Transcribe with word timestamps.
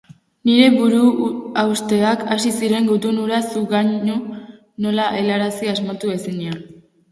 Nire 0.49 0.69
buruhausteak 0.77 2.23
hasi 2.37 2.55
ziren 2.55 2.89
gutun 2.93 3.21
hura 3.25 3.43
zuganaino 3.55 4.17
nola 4.87 5.07
helarazi 5.21 5.73
asmatu 5.77 6.15
ezinean. 6.19 6.61